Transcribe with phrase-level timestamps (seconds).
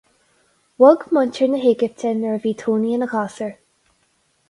[0.83, 3.57] Bhog muintir na hÉigipte nuair a bhí Tony ina ghasúr.